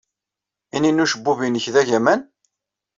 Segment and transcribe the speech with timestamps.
[0.75, 2.19] Ini n ucebbub-nnek d agaman?